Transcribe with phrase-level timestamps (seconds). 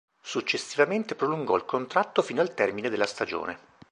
[0.23, 3.59] Successivamente, prolungò il contratto fino al termine della stagione.